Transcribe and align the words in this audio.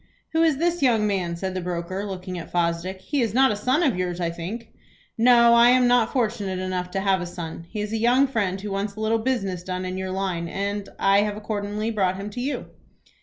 "Who 0.33 0.41
is 0.41 0.57
this 0.57 0.81
young 0.81 1.05
man?" 1.05 1.35
said 1.35 1.53
the 1.53 1.61
broker, 1.61 2.03
looking 2.07 2.39
at 2.39 2.51
Fosdick. 2.51 3.01
"He 3.01 3.21
is 3.21 3.35
not 3.35 3.51
a 3.51 3.55
son 3.55 3.83
of 3.83 3.95
yours 3.95 4.19
I 4.19 4.31
think?" 4.31 4.69
"No; 5.15 5.53
I 5.53 5.69
am 5.69 5.85
not 5.85 6.11
fortunate 6.11 6.57
enough 6.57 6.89
to 6.89 7.01
have 7.01 7.21
a 7.21 7.25
son. 7.27 7.67
He 7.69 7.81
is 7.81 7.93
a 7.93 7.97
young 7.97 8.25
friend 8.25 8.59
who 8.59 8.71
wants 8.71 8.95
a 8.95 8.99
little 8.99 9.19
business 9.19 9.61
done 9.61 9.85
in 9.85 9.99
your 9.99 10.09
line 10.09 10.47
and, 10.47 10.89
I 10.97 11.21
have 11.21 11.37
accordingly 11.37 11.91
brought 11.91 12.17
him 12.17 12.31
to 12.31 12.41
you." 12.41 12.65